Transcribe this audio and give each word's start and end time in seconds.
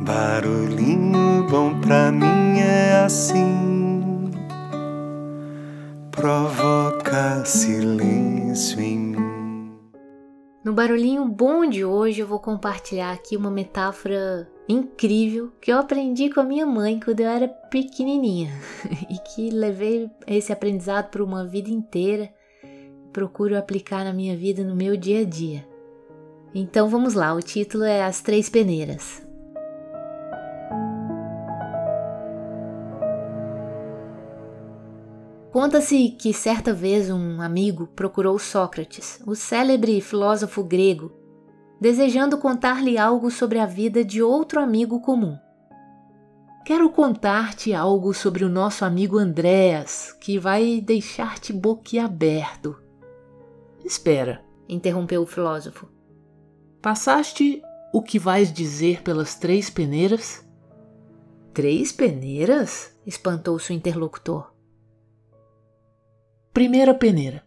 Barulhinho 0.00 1.44
bom 1.50 1.80
pra 1.80 2.12
mim 2.12 2.60
é 2.60 3.02
assim, 3.04 4.30
provoca 6.12 7.44
silêncio 7.44 8.80
em 8.80 8.96
mim. 8.96 9.72
No 10.64 10.72
barulhinho 10.72 11.26
bom 11.26 11.68
de 11.68 11.84
hoje 11.84 12.20
eu 12.20 12.28
vou 12.28 12.38
compartilhar 12.38 13.10
aqui 13.10 13.36
uma 13.36 13.50
metáfora 13.50 14.48
incrível 14.68 15.50
que 15.60 15.72
eu 15.72 15.78
aprendi 15.78 16.30
com 16.30 16.40
a 16.40 16.44
minha 16.44 16.64
mãe 16.64 17.00
quando 17.00 17.18
eu 17.18 17.28
era 17.28 17.48
pequenininha 17.48 18.52
e 19.10 19.18
que 19.18 19.50
levei 19.50 20.08
esse 20.28 20.52
aprendizado 20.52 21.10
por 21.10 21.22
uma 21.22 21.44
vida 21.44 21.70
inteira. 21.70 22.32
Procuro 23.12 23.58
aplicar 23.58 24.04
na 24.04 24.12
minha 24.12 24.36
vida 24.36 24.62
no 24.62 24.76
meu 24.76 24.96
dia 24.96 25.22
a 25.22 25.24
dia. 25.24 25.66
Então 26.54 26.88
vamos 26.88 27.14
lá, 27.14 27.34
o 27.34 27.42
título 27.42 27.82
é 27.82 28.04
As 28.04 28.20
Três 28.20 28.48
Peneiras. 28.48 29.27
Conta-se 35.60 36.10
que 36.10 36.32
certa 36.32 36.72
vez 36.72 37.10
um 37.10 37.42
amigo 37.42 37.88
procurou 37.88 38.38
Sócrates, 38.38 39.20
o 39.26 39.34
célebre 39.34 40.00
filósofo 40.00 40.62
grego, 40.62 41.10
desejando 41.80 42.38
contar-lhe 42.38 42.96
algo 42.96 43.28
sobre 43.28 43.58
a 43.58 43.66
vida 43.66 44.04
de 44.04 44.22
outro 44.22 44.60
amigo 44.60 45.00
comum. 45.00 45.36
Quero 46.64 46.88
contar-te 46.90 47.74
algo 47.74 48.14
sobre 48.14 48.44
o 48.44 48.48
nosso 48.48 48.84
amigo 48.84 49.18
Andréas, 49.18 50.12
que 50.20 50.38
vai 50.38 50.80
deixar-te 50.80 51.52
boquiaberto. 51.52 52.80
Espera, 53.84 54.44
interrompeu 54.68 55.22
o 55.22 55.26
filósofo. 55.26 55.88
Passaste 56.80 57.60
o 57.92 58.00
que 58.00 58.16
vais 58.16 58.52
dizer 58.52 59.02
pelas 59.02 59.34
três 59.34 59.68
peneiras? 59.68 60.48
Três 61.52 61.90
peneiras? 61.90 62.96
espantou-se 63.04 63.72
o 63.72 63.74
interlocutor. 63.74 64.56
Primeira 66.58 66.92
peneira. 66.92 67.44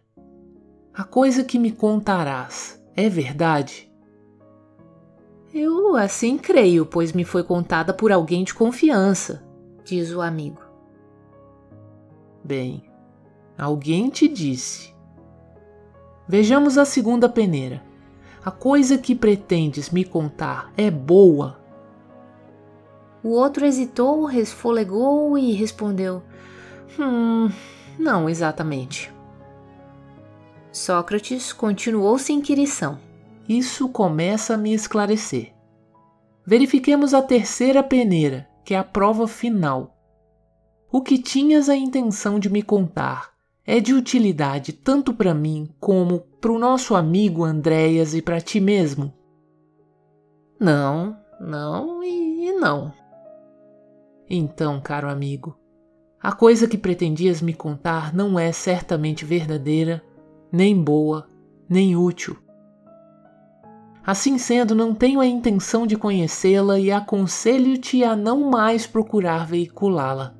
A 0.94 1.04
coisa 1.04 1.44
que 1.44 1.58
me 1.58 1.70
contarás 1.70 2.82
é 2.96 3.10
verdade? 3.10 3.92
Eu 5.52 5.94
assim 5.96 6.38
creio, 6.38 6.86
pois 6.86 7.12
me 7.12 7.22
foi 7.22 7.44
contada 7.44 7.92
por 7.92 8.10
alguém 8.10 8.42
de 8.42 8.54
confiança, 8.54 9.46
diz 9.84 10.14
o 10.14 10.22
amigo. 10.22 10.62
Bem, 12.42 12.84
alguém 13.58 14.08
te 14.08 14.26
disse. 14.26 14.94
Vejamos 16.26 16.78
a 16.78 16.86
segunda 16.86 17.28
peneira. 17.28 17.84
A 18.42 18.50
coisa 18.50 18.96
que 18.96 19.14
pretendes 19.14 19.90
me 19.90 20.06
contar 20.06 20.72
é 20.74 20.90
boa? 20.90 21.60
O 23.22 23.28
outro 23.28 23.66
hesitou, 23.66 24.24
resfolegou 24.24 25.36
e 25.36 25.52
respondeu: 25.52 26.22
Hum, 26.98 27.50
não 28.02 28.28
exatamente. 28.28 29.14
Sócrates 30.72 31.52
continuou 31.52 32.18
sem 32.18 32.38
inquirição. 32.38 32.98
Isso 33.48 33.88
começa 33.88 34.54
a 34.54 34.56
me 34.56 34.74
esclarecer. 34.74 35.54
Verifiquemos 36.44 37.14
a 37.14 37.22
terceira 37.22 37.82
peneira, 37.82 38.48
que 38.64 38.74
é 38.74 38.78
a 38.78 38.84
prova 38.84 39.28
final. 39.28 39.96
O 40.90 41.00
que 41.00 41.16
tinhas 41.16 41.68
a 41.68 41.76
intenção 41.76 42.38
de 42.38 42.50
me 42.50 42.62
contar 42.62 43.30
é 43.64 43.78
de 43.78 43.94
utilidade 43.94 44.72
tanto 44.72 45.14
para 45.14 45.32
mim 45.32 45.68
como 45.78 46.20
para 46.40 46.52
o 46.52 46.58
nosso 46.58 46.96
amigo 46.96 47.44
Andréas 47.44 48.14
e 48.14 48.20
para 48.20 48.40
ti 48.40 48.60
mesmo? 48.60 49.12
Não, 50.58 51.16
não 51.40 52.02
e 52.02 52.52
não. 52.52 52.92
Então, 54.28 54.80
caro 54.80 55.08
amigo, 55.08 55.56
a 56.22 56.30
coisa 56.30 56.68
que 56.68 56.78
pretendias 56.78 57.42
me 57.42 57.52
contar 57.52 58.14
não 58.14 58.38
é 58.38 58.52
certamente 58.52 59.24
verdadeira, 59.24 60.00
nem 60.52 60.80
boa, 60.80 61.28
nem 61.68 61.96
útil. 61.96 62.38
Assim 64.06 64.38
sendo, 64.38 64.72
não 64.72 64.94
tenho 64.94 65.18
a 65.18 65.26
intenção 65.26 65.84
de 65.84 65.96
conhecê-la 65.96 66.78
e 66.78 66.92
aconselho-te 66.92 68.04
a 68.04 68.14
não 68.14 68.48
mais 68.48 68.86
procurar 68.86 69.46
veiculá-la. 69.46 70.36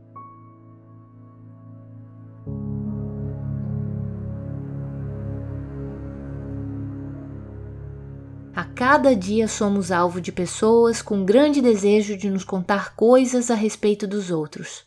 A 8.55 8.65
cada 8.65 9.17
dia 9.17 9.49
somos 9.49 9.91
alvo 9.91 10.21
de 10.21 10.31
pessoas 10.31 11.03
com 11.03 11.25
grande 11.25 11.61
desejo 11.61 12.17
de 12.17 12.31
nos 12.31 12.45
contar 12.45 12.95
coisas 12.95 13.51
a 13.51 13.55
respeito 13.55 14.07
dos 14.07 14.31
outros 14.31 14.85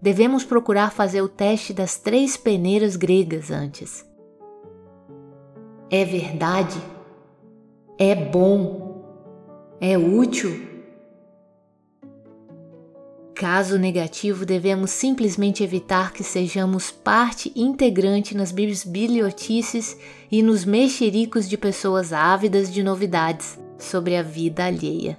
devemos 0.00 0.44
procurar 0.44 0.92
fazer 0.92 1.22
o 1.22 1.28
teste 1.28 1.72
das 1.72 1.96
três 1.96 2.36
peneiras 2.36 2.96
gregas 2.96 3.50
antes. 3.50 4.04
É 5.90 6.04
verdade? 6.04 6.80
É 7.98 8.14
bom? 8.14 9.04
É 9.80 9.98
útil? 9.98 10.68
Caso 13.34 13.78
negativo, 13.78 14.44
devemos 14.44 14.90
simplesmente 14.90 15.64
evitar 15.64 16.12
que 16.12 16.22
sejamos 16.22 16.90
parte 16.90 17.50
integrante 17.56 18.36
nas 18.36 18.52
bibliotices 18.52 19.96
e 20.30 20.42
nos 20.42 20.64
mexericos 20.66 21.48
de 21.48 21.56
pessoas 21.56 22.12
ávidas 22.12 22.70
de 22.70 22.82
novidades 22.82 23.58
sobre 23.78 24.14
a 24.14 24.22
vida 24.22 24.66
alheia. 24.66 25.18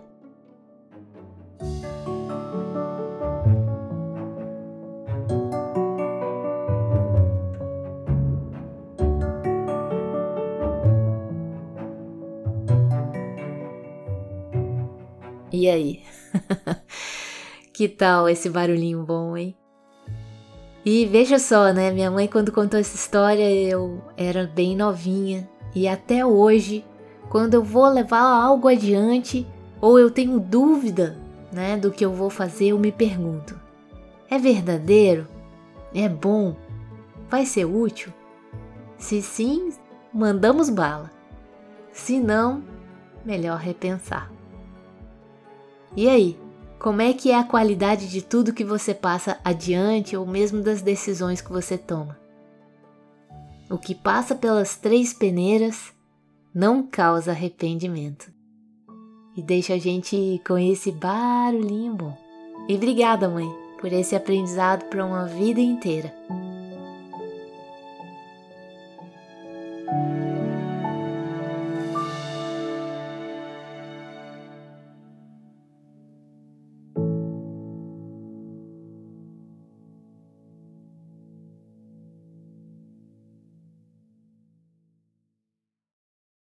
E 15.51 15.69
aí? 15.69 16.03
que 17.73 17.89
tal 17.89 18.29
esse 18.29 18.49
barulhinho 18.49 19.03
bom, 19.03 19.35
hein? 19.35 19.55
E 20.85 21.05
veja 21.05 21.37
só, 21.37 21.71
né? 21.71 21.91
Minha 21.91 22.09
mãe, 22.09 22.27
quando 22.27 22.51
contou 22.51 22.79
essa 22.79 22.95
história, 22.95 23.51
eu 23.51 24.01
era 24.17 24.47
bem 24.47 24.75
novinha. 24.75 25.47
E 25.75 25.87
até 25.87 26.25
hoje, 26.25 26.83
quando 27.29 27.53
eu 27.53 27.63
vou 27.63 27.87
levar 27.87 28.21
algo 28.21 28.67
adiante 28.67 29.45
ou 29.79 29.99
eu 29.99 30.09
tenho 30.09 30.39
dúvida 30.39 31.17
né, 31.51 31.77
do 31.77 31.91
que 31.91 32.03
eu 32.03 32.13
vou 32.13 32.29
fazer, 32.29 32.67
eu 32.67 32.79
me 32.79 32.91
pergunto: 32.91 33.59
é 34.29 34.39
verdadeiro? 34.39 35.27
É 35.93 36.07
bom? 36.07 36.55
Vai 37.29 37.45
ser 37.45 37.65
útil? 37.65 38.11
Se 38.97 39.21
sim, 39.21 39.69
mandamos 40.13 40.69
bala. 40.69 41.11
Se 41.91 42.19
não, 42.19 42.63
melhor 43.25 43.59
repensar. 43.59 44.30
E 45.95 46.07
aí, 46.07 46.39
como 46.79 47.01
é 47.01 47.13
que 47.13 47.31
é 47.31 47.37
a 47.37 47.43
qualidade 47.43 48.09
de 48.09 48.21
tudo 48.21 48.53
que 48.53 48.63
você 48.63 48.93
passa 48.93 49.39
adiante 49.43 50.15
ou 50.15 50.25
mesmo 50.25 50.63
das 50.63 50.81
decisões 50.81 51.41
que 51.41 51.51
você 51.51 51.77
toma? 51.77 52.17
O 53.69 53.77
que 53.77 53.93
passa 53.93 54.33
pelas 54.33 54.75
três 54.75 55.13
peneiras 55.13 55.93
não 56.53 56.83
causa 56.83 57.31
arrependimento. 57.31 58.31
E 59.35 59.41
deixa 59.41 59.75
a 59.75 59.77
gente 59.77 60.41
com 60.45 60.57
esse 60.57 60.91
barulhinho 60.91 61.95
bom. 61.95 62.17
E 62.67 62.75
obrigada, 62.75 63.29
mãe, 63.29 63.49
por 63.79 63.91
esse 63.91 64.15
aprendizado 64.15 64.85
para 64.85 65.05
uma 65.05 65.25
vida 65.25 65.61
inteira. 65.61 66.13